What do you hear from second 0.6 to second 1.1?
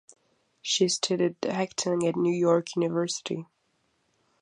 She